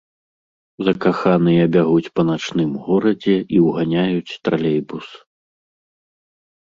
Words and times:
Закаханыя 0.85 1.65
бягуць 1.75 2.11
па 2.19 2.23
начным 2.29 2.71
горадзе 2.85 3.35
і 3.57 3.59
ўганяюць 3.65 4.37
тралейбус. 4.47 5.07